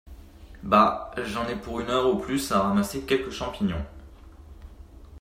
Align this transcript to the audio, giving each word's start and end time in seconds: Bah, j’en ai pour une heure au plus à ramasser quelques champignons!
Bah, 0.63 1.11
j’en 1.25 1.47
ai 1.47 1.55
pour 1.55 1.79
une 1.79 1.91
heure 1.91 2.07
au 2.07 2.17
plus 2.17 2.51
à 2.51 2.59
ramasser 2.63 3.05
quelques 3.05 3.29
champignons! 3.29 3.85